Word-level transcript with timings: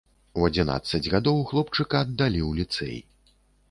У 0.39 0.47
адзінаццаць 0.47 1.03
гадоў 1.15 1.39
хлопчыка 1.53 2.03
аддалі 2.09 2.45
ў 2.49 2.65
ліцэй. 2.65 2.95